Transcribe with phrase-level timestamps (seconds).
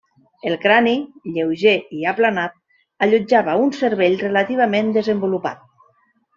[0.51, 0.93] El crani,
[1.35, 2.57] lleuger i aplanat
[3.09, 5.65] allotjava un cervell relativament desenvolupat.